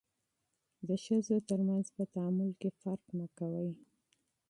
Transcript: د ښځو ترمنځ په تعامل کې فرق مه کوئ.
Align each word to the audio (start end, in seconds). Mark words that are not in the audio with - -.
د 0.87 0.89
ښځو 1.03 1.35
ترمنځ 1.49 1.85
په 1.95 2.03
تعامل 2.13 2.49
کې 2.59 2.69
فرق 2.79 3.03
مه 3.17 3.27
کوئ. 3.37 3.71